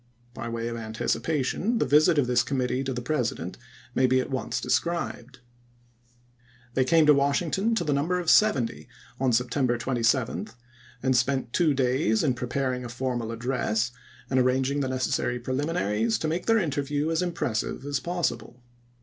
[0.33, 3.55] By way of anticipation the Yisit of this committee to the President
[3.93, 5.37] may be at once described.
[5.37, 8.87] '^TribuSe/' They came to Washington to the number of ^fm!^' seventy
[9.19, 10.47] on September 27,
[11.03, 13.91] and spent two days in preparing a formal address
[14.27, 14.87] and arranging the 1863.
[14.89, 18.63] necessary preliminaries to make their interview as impressive as possible.